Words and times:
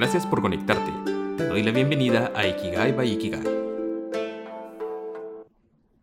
Gracias 0.00 0.28
por 0.28 0.40
conectarte. 0.40 0.92
Te 1.36 1.48
doy 1.48 1.64
la 1.64 1.72
bienvenida 1.72 2.30
a 2.36 2.46
Ikigai 2.46 2.92
by 2.92 3.14
Ikigai. 3.14 3.44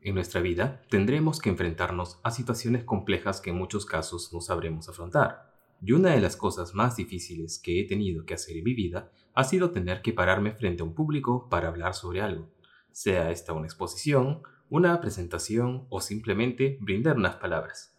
En 0.02 0.14
nuestra 0.14 0.41
vida 0.41 0.82
tendremos 0.89 1.39
que 1.39 1.50
enfrentarnos 1.50 2.20
a 2.21 2.31
situaciones 2.31 2.84
complejas 2.84 3.39
que 3.39 3.52
en 3.52 3.58
muchos 3.58 3.86
casos 3.86 4.34
no 4.34 4.41
sabremos 4.41 4.89
afrontar. 4.89 5.50
Y 5.81 5.94
una 5.94 6.09
de 6.09 6.20
las 6.20 6.36
cosas 6.36 6.76
más 6.76 6.98
difíciles 6.98 7.58
que 7.58 7.80
he 7.80 7.88
tenido 7.88 8.26
que 8.26 8.34
hacer 8.34 8.58
en 8.58 8.66
mi 8.66 8.73
vida 8.73 9.13
ha 9.34 9.45
sido 9.45 9.71
tener 9.71 10.02
que 10.02 10.12
pararme 10.12 10.52
frente 10.52 10.84
a 10.84 10.86
un 10.86 10.93
público 10.93 11.48
para 11.48 11.70
hablar 11.70 11.93
sobre 11.93 12.20
algo, 12.20 12.50
sea 12.91 13.32
esta 13.32 13.54
una 13.54 13.68
exposición, 13.68 14.41
una 14.70 15.00
presentación 15.00 15.88
o 15.89 16.02
simplemente 16.02 16.77
brindar 16.82 17.16
unas 17.16 17.38
palabras. 17.38 17.96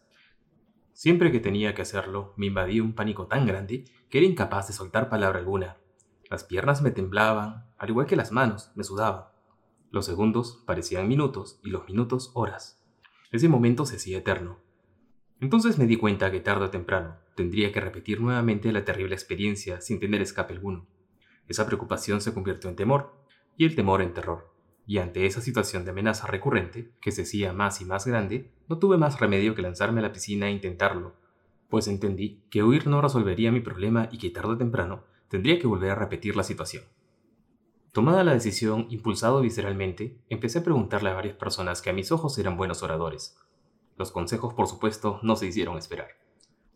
Siempre 0.92 1.32
que 1.32 1.40
tenía 1.40 1.74
que 1.74 1.80
hacerlo, 1.80 2.34
me 2.36 2.48
invadía 2.48 2.82
un 2.82 2.94
pánico 2.94 3.28
tan 3.28 3.46
grande 3.46 3.84
que 4.10 4.18
era 4.18 4.26
incapaz 4.26 4.66
de 4.66 4.74
soltar 4.74 5.08
palabra 5.08 5.38
alguna. 5.38 5.78
Las 6.30 6.44
piernas 6.44 6.82
me 6.82 6.90
temblaban, 6.90 7.66
al 7.78 7.90
igual 7.90 8.06
que 8.06 8.16
las 8.16 8.32
manos, 8.32 8.70
me 8.74 8.84
sudaban. 8.84 9.24
Los 9.90 10.06
segundos 10.06 10.62
parecían 10.66 11.08
minutos 11.08 11.60
y 11.62 11.70
los 11.70 11.86
minutos 11.86 12.30
horas. 12.34 12.82
Ese 13.30 13.48
momento 13.48 13.86
se 13.86 13.96
hacía 13.96 14.18
eterno. 14.18 14.58
Entonces 15.40 15.78
me 15.78 15.86
di 15.86 15.96
cuenta 15.96 16.30
que 16.30 16.40
tarde 16.40 16.66
o 16.66 16.70
temprano 16.70 17.16
tendría 17.34 17.70
que 17.72 17.80
repetir 17.80 18.20
nuevamente 18.20 18.72
la 18.72 18.84
terrible 18.84 19.14
experiencia 19.14 19.80
sin 19.80 20.00
tener 20.00 20.22
escape 20.22 20.54
alguno. 20.54 20.86
Esa 21.48 21.66
preocupación 21.66 22.20
se 22.20 22.32
convirtió 22.32 22.70
en 22.70 22.76
temor, 22.76 23.14
y 23.56 23.64
el 23.64 23.74
temor 23.74 24.02
en 24.02 24.12
terror 24.12 24.56
y 24.86 24.98
ante 24.98 25.26
esa 25.26 25.40
situación 25.40 25.84
de 25.84 25.90
amenaza 25.90 26.28
recurrente, 26.28 26.92
que 27.00 27.10
se 27.10 27.22
hacía 27.22 27.52
más 27.52 27.80
y 27.80 27.84
más 27.84 28.06
grande, 28.06 28.52
no 28.68 28.78
tuve 28.78 28.96
más 28.96 29.18
remedio 29.18 29.54
que 29.54 29.62
lanzarme 29.62 29.98
a 29.98 30.04
la 30.04 30.12
piscina 30.12 30.46
e 30.46 30.52
intentarlo, 30.52 31.14
pues 31.68 31.88
entendí 31.88 32.44
que 32.50 32.62
huir 32.62 32.86
no 32.86 33.02
resolvería 33.02 33.50
mi 33.50 33.60
problema 33.60 34.08
y 34.12 34.18
que 34.18 34.30
tarde 34.30 34.52
o 34.52 34.56
temprano 34.56 35.02
tendría 35.28 35.58
que 35.58 35.66
volver 35.66 35.90
a 35.90 35.94
repetir 35.94 36.36
la 36.36 36.42
situación. 36.42 36.84
Tomada 37.92 38.24
la 38.24 38.34
decisión, 38.34 38.86
impulsado 38.90 39.40
visceralmente, 39.40 40.18
empecé 40.28 40.58
a 40.58 40.64
preguntarle 40.64 41.10
a 41.10 41.14
varias 41.14 41.36
personas 41.36 41.80
que 41.80 41.90
a 41.90 41.94
mis 41.94 42.12
ojos 42.12 42.38
eran 42.38 42.56
buenos 42.56 42.82
oradores. 42.82 43.38
Los 43.96 44.10
consejos, 44.10 44.54
por 44.54 44.66
supuesto, 44.66 45.18
no 45.22 45.36
se 45.36 45.46
hicieron 45.46 45.78
esperar. 45.78 46.08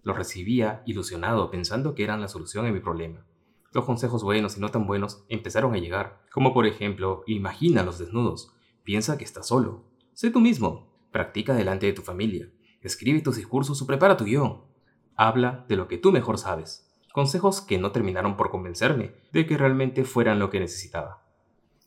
Los 0.03 0.17
recibía 0.17 0.83
ilusionado 0.87 1.51
pensando 1.51 1.95
que 1.95 2.05
eran 2.05 2.21
la 2.21 2.29
solución 2.29 2.65
a 2.67 2.73
mi 2.73 2.81
problema 2.81 3.27
los 3.73 3.85
consejos 3.85 4.23
buenos 4.23 4.57
y 4.57 4.61
no 4.61 4.71
tan 4.71 4.87
buenos 4.87 5.25
empezaron 5.29 5.75
a 5.75 5.79
llegar, 5.79 6.21
como 6.33 6.53
por 6.53 6.67
ejemplo, 6.67 7.23
imagina 7.27 7.85
los 7.85 7.99
desnudos, 7.99 8.53
piensa 8.83 9.17
que 9.17 9.25
estás 9.25 9.47
solo, 9.47 9.85
sé 10.13 10.31
tú 10.31 10.41
mismo, 10.41 10.93
practica 11.13 11.55
delante 11.55 11.87
de 11.87 11.93
tu 11.93 12.03
familia, 12.03 12.51
escribe 12.81 13.21
tus 13.21 13.37
discursos 13.37 13.81
o 13.81 13.87
prepara 13.87 14.17
tu 14.17 14.25
guion, 14.25 14.65
habla 15.15 15.65
de 15.69 15.77
lo 15.77 15.87
que 15.87 15.99
tú 15.99 16.11
mejor 16.11 16.39
sabes. 16.39 16.90
Consejos 17.13 17.61
que 17.61 17.79
no 17.79 17.93
terminaron 17.93 18.37
por 18.37 18.51
convencerme 18.51 19.15
de 19.33 19.47
que 19.47 19.57
realmente 19.57 20.05
fueran 20.05 20.39
lo 20.39 20.51
que 20.51 20.61
necesitaba. 20.61 21.27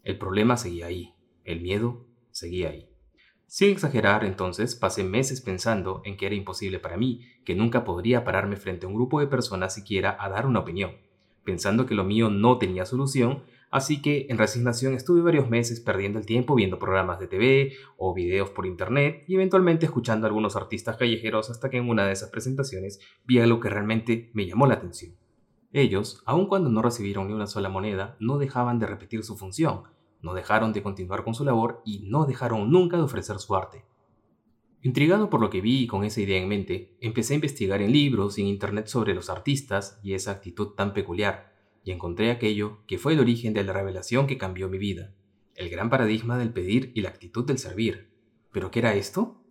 El 0.03 0.17
problema 0.17 0.57
seguía 0.57 0.87
ahí, 0.87 1.13
el 1.45 1.61
miedo 1.61 2.05
seguía 2.31 2.69
ahí. 2.69 2.89
Sin 3.47 3.69
exagerar, 3.69 4.25
entonces, 4.25 4.75
pasé 4.75 5.03
meses 5.03 5.41
pensando 5.41 6.01
en 6.05 6.17
que 6.17 6.25
era 6.25 6.35
imposible 6.35 6.79
para 6.79 6.97
mí, 6.97 7.21
que 7.45 7.55
nunca 7.55 7.83
podría 7.83 8.23
pararme 8.23 8.57
frente 8.57 8.85
a 8.85 8.89
un 8.89 8.95
grupo 8.95 9.19
de 9.19 9.27
personas 9.27 9.73
siquiera 9.73 10.17
a 10.19 10.29
dar 10.29 10.45
una 10.45 10.59
opinión 10.59 10.91
pensando 11.43 11.85
que 11.85 11.95
lo 11.95 12.03
mío 12.03 12.29
no 12.29 12.57
tenía 12.57 12.85
solución, 12.85 13.43
así 13.73 14.03
que 14.03 14.27
en 14.29 14.37
resignación 14.37 14.93
estuve 14.93 15.23
varios 15.23 15.49
meses 15.49 15.79
perdiendo 15.79 16.19
el 16.19 16.27
tiempo 16.27 16.53
viendo 16.53 16.77
programas 16.77 17.19
de 17.19 17.25
TV 17.25 17.73
o 17.97 18.13
videos 18.13 18.51
por 18.51 18.67
internet 18.67 19.23
y 19.27 19.33
eventualmente 19.33 19.87
escuchando 19.87 20.27
a 20.27 20.29
algunos 20.29 20.55
artistas 20.55 20.95
callejeros 20.95 21.49
hasta 21.49 21.71
que 21.71 21.77
en 21.77 21.89
una 21.89 22.05
de 22.05 22.13
esas 22.13 22.29
presentaciones 22.29 22.99
vi 23.25 23.39
algo 23.39 23.59
que 23.59 23.69
realmente 23.69 24.29
me 24.35 24.45
llamó 24.45 24.67
la 24.67 24.75
atención. 24.75 25.15
Ellos, 25.71 26.21
aun 26.25 26.45
cuando 26.45 26.69
no 26.69 26.83
recibieron 26.83 27.27
ni 27.27 27.33
una 27.33 27.47
sola 27.47 27.67
moneda, 27.67 28.15
no 28.19 28.37
dejaban 28.37 28.77
de 28.77 28.85
repetir 28.85 29.23
su 29.23 29.37
función, 29.37 29.85
no 30.21 30.35
dejaron 30.35 30.71
de 30.71 30.83
continuar 30.83 31.23
con 31.23 31.33
su 31.33 31.43
labor 31.43 31.81
y 31.83 32.05
no 32.07 32.25
dejaron 32.25 32.71
nunca 32.71 32.97
de 32.97 33.03
ofrecer 33.03 33.39
su 33.39 33.55
arte. 33.55 33.85
Intrigado 34.83 35.31
por 35.31 35.41
lo 35.41 35.49
que 35.49 35.61
vi 35.61 35.81
y 35.81 35.87
con 35.87 36.03
esa 36.03 36.21
idea 36.21 36.39
en 36.39 36.47
mente, 36.47 36.95
empecé 37.01 37.33
a 37.33 37.35
investigar 37.37 37.81
en 37.81 37.91
libros 37.91 38.37
y 38.37 38.41
en 38.41 38.49
internet 38.49 38.85
sobre 38.85 39.15
los 39.15 39.31
artistas 39.31 39.99
y 40.03 40.13
esa 40.13 40.29
actitud 40.29 40.75
tan 40.75 40.93
peculiar, 40.93 41.52
y 41.83 41.91
encontré 41.91 42.31
aquello 42.31 42.79
que 42.87 42.97
fue 42.97 43.13
el 43.13 43.19
origen 43.19 43.53
de 43.53 43.63
la 43.63 43.73
revelación 43.73 44.27
que 44.27 44.37
cambió 44.37 44.69
mi 44.69 44.77
vida, 44.77 45.13
el 45.55 45.69
gran 45.69 45.89
paradigma 45.89 46.37
del 46.37 46.53
pedir 46.53 46.91
y 46.95 47.01
la 47.01 47.09
actitud 47.09 47.45
del 47.45 47.57
servir. 47.57 48.11
¿Pero 48.51 48.71
qué 48.71 48.79
era 48.79 48.93
esto? 48.93 49.41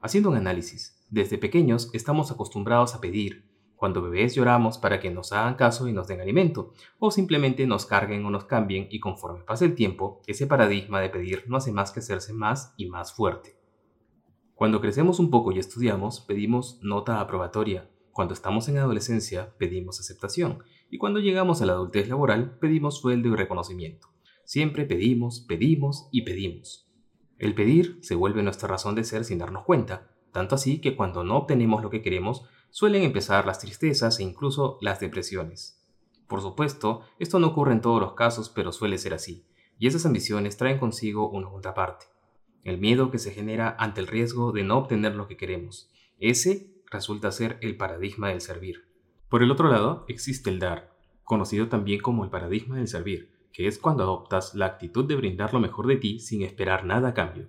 Haciendo 0.00 0.30
un 0.30 0.36
análisis, 0.36 1.04
desde 1.10 1.38
pequeños 1.38 1.90
estamos 1.92 2.30
acostumbrados 2.30 2.94
a 2.94 3.00
pedir. 3.00 3.44
Cuando 3.76 4.02
bebés 4.02 4.34
lloramos 4.34 4.78
para 4.78 5.00
que 5.00 5.10
nos 5.10 5.32
hagan 5.32 5.54
caso 5.54 5.88
y 5.88 5.92
nos 5.92 6.06
den 6.06 6.20
alimento, 6.20 6.72
o 6.98 7.10
simplemente 7.10 7.66
nos 7.66 7.86
carguen 7.86 8.24
o 8.26 8.30
nos 8.30 8.44
cambien 8.44 8.86
y 8.90 9.00
conforme 9.00 9.42
pasa 9.42 9.64
el 9.64 9.74
tiempo, 9.74 10.20
ese 10.26 10.46
paradigma 10.46 11.00
de 11.00 11.08
pedir 11.08 11.44
no 11.48 11.56
hace 11.56 11.72
más 11.72 11.90
que 11.90 12.00
hacerse 12.00 12.32
más 12.32 12.74
y 12.76 12.86
más 12.86 13.12
fuerte. 13.12 13.56
Cuando 14.54 14.82
crecemos 14.82 15.18
un 15.18 15.30
poco 15.30 15.52
y 15.52 15.58
estudiamos, 15.58 16.20
pedimos 16.20 16.78
nota 16.82 17.20
aprobatoria. 17.20 17.90
Cuando 18.12 18.34
estamos 18.34 18.68
en 18.68 18.76
adolescencia, 18.76 19.54
pedimos 19.56 19.98
aceptación. 19.98 20.62
Y 20.90 20.98
cuando 20.98 21.20
llegamos 21.20 21.62
a 21.62 21.66
la 21.66 21.72
adultez 21.72 22.08
laboral, 22.08 22.58
pedimos 22.58 22.98
sueldo 22.98 23.28
y 23.28 23.36
reconocimiento. 23.36 24.08
Siempre 24.44 24.84
pedimos, 24.84 25.40
pedimos 25.40 26.08
y 26.10 26.22
pedimos. 26.22 26.90
El 27.38 27.54
pedir 27.54 27.98
se 28.02 28.14
vuelve 28.14 28.42
nuestra 28.42 28.68
razón 28.68 28.94
de 28.94 29.04
ser 29.04 29.24
sin 29.24 29.38
darnos 29.38 29.64
cuenta, 29.64 30.10
tanto 30.32 30.56
así 30.56 30.80
que 30.80 30.96
cuando 30.96 31.24
no 31.24 31.36
obtenemos 31.36 31.82
lo 31.82 31.90
que 31.90 32.02
queremos, 32.02 32.44
suelen 32.70 33.02
empezar 33.02 33.46
las 33.46 33.60
tristezas 33.60 34.18
e 34.18 34.24
incluso 34.24 34.78
las 34.80 35.00
depresiones. 35.00 35.82
Por 36.28 36.40
supuesto, 36.42 37.02
esto 37.18 37.38
no 37.38 37.48
ocurre 37.48 37.72
en 37.72 37.80
todos 37.80 38.00
los 38.00 38.14
casos, 38.14 38.50
pero 38.50 38.72
suele 38.72 38.98
ser 38.98 39.14
así, 39.14 39.46
y 39.78 39.86
esas 39.86 40.04
ambiciones 40.06 40.56
traen 40.56 40.78
consigo 40.78 41.30
una 41.30 41.48
contraparte 41.48 42.06
el 42.64 42.78
miedo 42.78 43.10
que 43.10 43.18
se 43.18 43.32
genera 43.32 43.74
ante 43.78 44.00
el 44.00 44.06
riesgo 44.06 44.52
de 44.52 44.64
no 44.64 44.78
obtener 44.78 45.14
lo 45.14 45.26
que 45.26 45.36
queremos. 45.36 45.90
Ese 46.18 46.74
resulta 46.90 47.32
ser 47.32 47.58
el 47.62 47.76
paradigma 47.76 48.28
del 48.28 48.40
servir. 48.40 48.89
Por 49.30 49.44
el 49.44 49.52
otro 49.52 49.70
lado, 49.70 50.04
existe 50.08 50.50
el 50.50 50.58
dar, 50.58 50.92
conocido 51.22 51.68
también 51.68 52.00
como 52.00 52.24
el 52.24 52.30
paradigma 52.30 52.78
del 52.78 52.88
servir, 52.88 53.30
que 53.52 53.68
es 53.68 53.78
cuando 53.78 54.02
adoptas 54.02 54.56
la 54.56 54.66
actitud 54.66 55.04
de 55.04 55.14
brindar 55.14 55.54
lo 55.54 55.60
mejor 55.60 55.86
de 55.86 55.94
ti 55.98 56.18
sin 56.18 56.42
esperar 56.42 56.84
nada 56.84 57.10
a 57.10 57.14
cambio. 57.14 57.48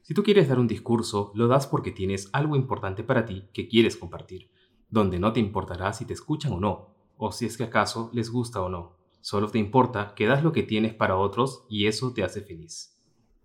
Si 0.00 0.14
tú 0.14 0.22
quieres 0.22 0.48
dar 0.48 0.58
un 0.58 0.66
discurso, 0.66 1.30
lo 1.34 1.46
das 1.46 1.66
porque 1.66 1.92
tienes 1.92 2.30
algo 2.32 2.56
importante 2.56 3.04
para 3.04 3.26
ti 3.26 3.44
que 3.52 3.68
quieres 3.68 3.98
compartir, 3.98 4.48
donde 4.88 5.18
no 5.18 5.34
te 5.34 5.40
importará 5.40 5.92
si 5.92 6.06
te 6.06 6.14
escuchan 6.14 6.54
o 6.54 6.58
no, 6.58 6.94
o 7.18 7.32
si 7.32 7.44
es 7.44 7.58
que 7.58 7.64
acaso 7.64 8.08
les 8.14 8.30
gusta 8.30 8.62
o 8.62 8.70
no. 8.70 8.96
Solo 9.20 9.48
te 9.48 9.58
importa 9.58 10.14
que 10.16 10.24
das 10.24 10.42
lo 10.42 10.52
que 10.52 10.62
tienes 10.62 10.94
para 10.94 11.18
otros 11.18 11.66
y 11.68 11.86
eso 11.86 12.14
te 12.14 12.24
hace 12.24 12.40
feliz. 12.40 12.98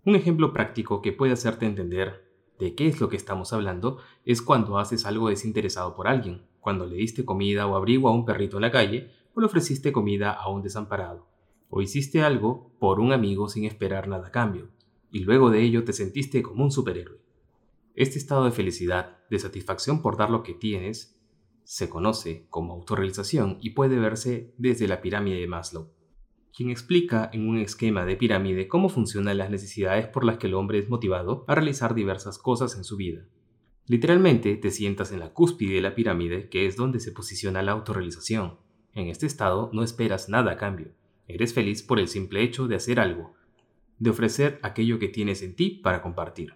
Un 0.06 0.16
ejemplo 0.16 0.54
práctico 0.54 1.02
que 1.02 1.12
puede 1.12 1.34
hacerte 1.34 1.66
entender 1.66 2.26
de 2.58 2.74
qué 2.74 2.88
es 2.88 3.02
lo 3.02 3.10
que 3.10 3.16
estamos 3.16 3.52
hablando 3.52 3.98
es 4.24 4.40
cuando 4.40 4.78
haces 4.78 5.04
algo 5.04 5.28
desinteresado 5.28 5.94
por 5.94 6.08
alguien, 6.08 6.46
cuando 6.66 6.84
le 6.84 6.96
diste 6.96 7.24
comida 7.24 7.68
o 7.68 7.76
abrigo 7.76 8.08
a 8.08 8.12
un 8.12 8.24
perrito 8.24 8.56
en 8.56 8.62
la 8.62 8.72
calle 8.72 9.12
o 9.34 9.40
le 9.40 9.46
ofreciste 9.46 9.92
comida 9.92 10.32
a 10.32 10.50
un 10.50 10.62
desamparado, 10.62 11.28
o 11.68 11.80
hiciste 11.80 12.24
algo 12.24 12.72
por 12.80 12.98
un 12.98 13.12
amigo 13.12 13.48
sin 13.48 13.66
esperar 13.66 14.08
nada 14.08 14.26
a 14.26 14.30
cambio, 14.32 14.70
y 15.12 15.20
luego 15.20 15.50
de 15.50 15.62
ello 15.62 15.84
te 15.84 15.92
sentiste 15.92 16.42
como 16.42 16.64
un 16.64 16.72
superhéroe. 16.72 17.20
Este 17.94 18.18
estado 18.18 18.46
de 18.46 18.50
felicidad, 18.50 19.18
de 19.30 19.38
satisfacción 19.38 20.02
por 20.02 20.16
dar 20.16 20.28
lo 20.28 20.42
que 20.42 20.54
tienes, 20.54 21.16
se 21.62 21.88
conoce 21.88 22.48
como 22.50 22.72
autorrealización 22.72 23.58
y 23.60 23.70
puede 23.70 24.00
verse 24.00 24.52
desde 24.58 24.88
la 24.88 25.00
pirámide 25.00 25.38
de 25.38 25.46
Maslow 25.46 25.92
quien 26.56 26.70
explica 26.70 27.28
en 27.34 27.46
un 27.46 27.58
esquema 27.58 28.06
de 28.06 28.16
pirámide 28.16 28.66
cómo 28.66 28.88
funcionan 28.88 29.36
las 29.36 29.50
necesidades 29.50 30.06
por 30.06 30.24
las 30.24 30.38
que 30.38 30.46
el 30.46 30.54
hombre 30.54 30.78
es 30.78 30.88
motivado 30.88 31.44
a 31.48 31.54
realizar 31.54 31.94
diversas 31.94 32.38
cosas 32.38 32.76
en 32.76 32.84
su 32.84 32.96
vida. 32.96 33.26
Literalmente 33.86 34.56
te 34.56 34.70
sientas 34.70 35.12
en 35.12 35.20
la 35.20 35.32
cúspide 35.32 35.74
de 35.74 35.80
la 35.80 35.94
pirámide, 35.94 36.48
que 36.48 36.66
es 36.66 36.76
donde 36.76 37.00
se 37.00 37.12
posiciona 37.12 37.62
la 37.62 37.72
autorrealización. 37.72 38.58
En 38.94 39.08
este 39.08 39.26
estado 39.26 39.70
no 39.72 39.82
esperas 39.82 40.28
nada 40.28 40.52
a 40.52 40.56
cambio. 40.56 40.88
Eres 41.28 41.54
feliz 41.54 41.82
por 41.82 42.00
el 42.00 42.08
simple 42.08 42.42
hecho 42.42 42.66
de 42.66 42.76
hacer 42.76 42.98
algo, 42.98 43.34
de 43.98 44.10
ofrecer 44.10 44.58
aquello 44.62 44.98
que 44.98 45.08
tienes 45.08 45.42
en 45.42 45.54
ti 45.54 45.70
para 45.70 46.02
compartir. 46.02 46.54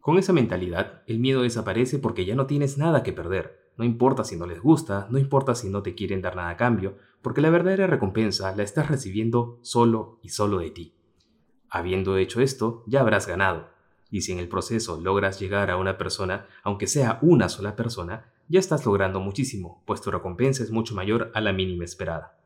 Con 0.00 0.18
esa 0.18 0.32
mentalidad, 0.32 1.02
el 1.06 1.18
miedo 1.18 1.42
desaparece 1.42 1.98
porque 1.98 2.24
ya 2.24 2.34
no 2.34 2.46
tienes 2.46 2.78
nada 2.78 3.02
que 3.02 3.12
perder, 3.12 3.68
no 3.78 3.84
importa 3.84 4.24
si 4.24 4.36
no 4.36 4.44
les 4.44 4.60
gusta, 4.60 5.06
no 5.08 5.18
importa 5.18 5.54
si 5.54 5.70
no 5.70 5.82
te 5.82 5.94
quieren 5.94 6.20
dar 6.20 6.34
nada 6.34 6.50
a 6.50 6.56
cambio, 6.56 6.96
porque 7.22 7.40
la 7.40 7.48
verdadera 7.48 7.86
recompensa 7.86 8.54
la 8.56 8.64
estás 8.64 8.88
recibiendo 8.88 9.60
solo 9.62 10.18
y 10.20 10.30
solo 10.30 10.58
de 10.58 10.70
ti. 10.70 10.94
Habiendo 11.70 12.16
hecho 12.16 12.40
esto, 12.40 12.82
ya 12.88 13.00
habrás 13.00 13.28
ganado. 13.28 13.70
Y 14.10 14.22
si 14.22 14.32
en 14.32 14.38
el 14.38 14.48
proceso 14.48 15.00
logras 15.00 15.38
llegar 15.38 15.70
a 15.70 15.76
una 15.76 15.98
persona, 15.98 16.46
aunque 16.62 16.86
sea 16.86 17.18
una 17.22 17.48
sola 17.48 17.76
persona, 17.76 18.32
ya 18.48 18.58
estás 18.58 18.86
logrando 18.86 19.20
muchísimo, 19.20 19.82
pues 19.86 20.00
tu 20.00 20.10
recompensa 20.10 20.62
es 20.62 20.70
mucho 20.70 20.94
mayor 20.94 21.30
a 21.34 21.40
la 21.40 21.52
mínima 21.52 21.84
esperada. 21.84 22.38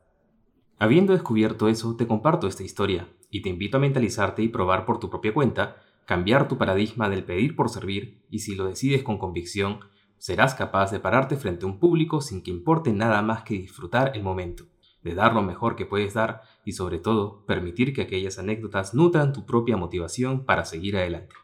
Habiendo 0.78 1.12
descubierto 1.12 1.68
eso, 1.68 1.94
te 1.96 2.08
comparto 2.08 2.48
esta 2.48 2.64
historia 2.64 3.08
y 3.30 3.40
te 3.42 3.48
invito 3.48 3.76
a 3.76 3.80
mentalizarte 3.80 4.42
y 4.42 4.48
probar 4.48 4.84
por 4.84 4.98
tu 4.98 5.08
propia 5.10 5.32
cuenta, 5.32 5.76
cambiar 6.06 6.48
tu 6.48 6.58
paradigma 6.58 7.08
del 7.08 7.22
pedir 7.24 7.54
por 7.54 7.68
servir 7.68 8.26
y 8.30 8.40
si 8.40 8.56
lo 8.56 8.66
decides 8.66 9.04
con 9.04 9.18
convicción, 9.18 9.78
serás 10.18 10.56
capaz 10.56 10.90
de 10.90 10.98
pararte 10.98 11.36
frente 11.36 11.64
a 11.64 11.68
un 11.68 11.78
público 11.78 12.20
sin 12.20 12.42
que 12.42 12.50
importe 12.50 12.92
nada 12.92 13.22
más 13.22 13.44
que 13.44 13.54
disfrutar 13.54 14.12
el 14.16 14.22
momento. 14.22 14.64
de 15.02 15.14
dar 15.16 15.34
lo 15.34 15.42
mejor 15.42 15.74
que 15.74 15.84
puedes 15.84 16.14
dar 16.14 16.42
y 16.64 16.74
sobre 16.74 16.98
todo 16.98 17.44
permitir 17.44 17.92
que 17.92 18.02
aquellas 18.02 18.38
anécdotas 18.38 18.94
nutran 18.94 19.32
tu 19.32 19.44
propia 19.44 19.76
motivación 19.76 20.44
para 20.44 20.64
seguir 20.64 20.96
adelante. 20.96 21.34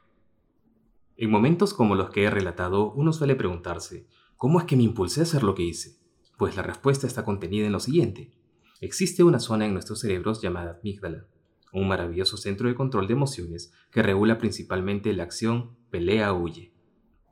En 1.21 1.33
momentos 1.33 1.75
como 1.75 1.97
los 1.97 2.11
que 2.11 2.23
he 2.23 2.31
relatado, 2.31 2.93
uno 2.93 3.13
suele 3.13 3.35
preguntarse, 3.35 4.07
¿cómo 4.37 4.61
es 4.61 4.67
que 4.67 4.77
me 4.77 4.85
impulsé 4.85 5.19
a 5.19 5.23
hacer 5.25 5.43
lo 5.43 5.57
que 5.57 5.65
hice? 5.65 5.99
Pues 6.37 6.55
la 6.55 6.63
respuesta 6.63 7.09
está 7.09 7.25
contenida 7.25 7.67
en 7.67 7.73
lo 7.73 7.81
siguiente. 7.81 8.33
Existe 8.81 9.25
una 9.25 9.41
zona 9.41 9.67
en 9.67 9.73
nuestros 9.73 9.99
cerebros 9.99 10.41
llamada 10.41 10.79
amígdala, 10.79 11.27
un 11.73 11.89
maravilloso 11.89 12.37
centro 12.37 12.69
de 12.69 12.77
control 12.77 13.09
de 13.09 13.15
emociones 13.15 13.73
que 13.91 14.05
regula 14.05 14.39
principalmente 14.39 15.13
la 15.13 15.25
acción 15.25 15.77
pelea-huye, 15.91 16.73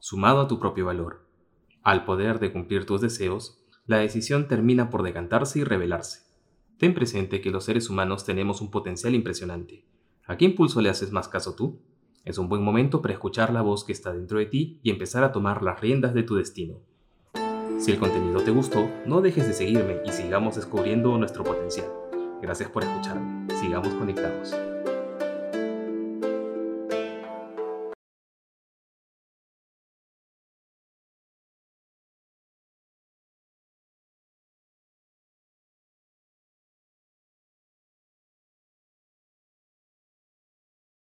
sumado 0.00 0.40
a 0.40 0.48
tu 0.48 0.58
propio 0.58 0.86
valor. 0.86 1.24
Al 1.84 2.04
poder 2.04 2.40
de 2.40 2.52
cumplir 2.52 2.86
tus 2.86 3.00
deseos, 3.00 3.64
la 3.86 3.98
decisión 3.98 4.48
termina 4.48 4.90
por 4.90 5.04
decantarse 5.04 5.60
y 5.60 5.64
revelarse. 5.64 6.26
Ten 6.76 6.92
presente 6.92 7.40
que 7.40 7.52
los 7.52 7.62
seres 7.62 7.88
humanos 7.88 8.24
tenemos 8.24 8.60
un 8.60 8.72
potencial 8.72 9.14
impresionante. 9.14 9.86
¿A 10.26 10.36
qué 10.36 10.44
impulso 10.44 10.80
le 10.80 10.88
haces 10.88 11.12
más 11.12 11.28
caso 11.28 11.54
tú? 11.54 11.80
Es 12.26 12.38
un 12.38 12.48
buen 12.48 12.60
momento 12.60 13.00
para 13.02 13.14
escuchar 13.14 13.52
la 13.52 13.62
voz 13.62 13.84
que 13.84 13.92
está 13.92 14.12
dentro 14.12 14.40
de 14.40 14.46
ti 14.46 14.80
y 14.82 14.90
empezar 14.90 15.22
a 15.22 15.30
tomar 15.30 15.62
las 15.62 15.80
riendas 15.80 16.12
de 16.12 16.24
tu 16.24 16.34
destino. 16.34 16.80
Si 17.78 17.92
el 17.92 18.00
contenido 18.00 18.40
te 18.42 18.50
gustó, 18.50 18.90
no 19.06 19.20
dejes 19.20 19.46
de 19.46 19.52
seguirme 19.52 20.00
y 20.04 20.10
sigamos 20.10 20.56
descubriendo 20.56 21.16
nuestro 21.18 21.44
potencial. 21.44 21.86
Gracias 22.42 22.68
por 22.68 22.82
escucharme. 22.82 23.46
Sigamos 23.60 23.94
conectados. 23.94 24.56